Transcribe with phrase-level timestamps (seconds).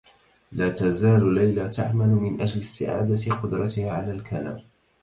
[0.51, 4.57] لا تزال ليلى تعمل من أجل استعادة قدرتها على الكلام.